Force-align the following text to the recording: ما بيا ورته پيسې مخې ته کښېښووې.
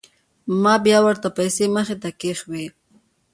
ما 0.63 0.73
بيا 0.85 0.99
ورته 1.05 1.27
پيسې 1.37 1.65
مخې 1.75 1.95
ته 2.01 2.09
کښېښووې. 2.19 2.67